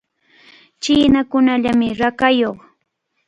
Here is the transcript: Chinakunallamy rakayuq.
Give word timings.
Chinakunallamy 0.81 1.87
rakayuq. 2.01 2.59